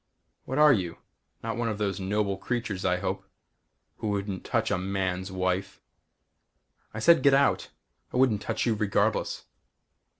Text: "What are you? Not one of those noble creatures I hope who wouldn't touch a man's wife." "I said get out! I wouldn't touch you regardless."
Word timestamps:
"What 0.45 0.57
are 0.57 0.73
you? 0.73 0.97
Not 1.43 1.57
one 1.57 1.69
of 1.69 1.77
those 1.77 1.99
noble 1.99 2.35
creatures 2.35 2.83
I 2.83 2.97
hope 2.97 3.23
who 3.97 4.07
wouldn't 4.07 4.43
touch 4.43 4.71
a 4.71 4.77
man's 4.79 5.31
wife." 5.31 5.79
"I 6.91 6.97
said 6.97 7.21
get 7.21 7.35
out! 7.35 7.69
I 8.11 8.17
wouldn't 8.17 8.41
touch 8.41 8.65
you 8.65 8.73
regardless." 8.73 9.43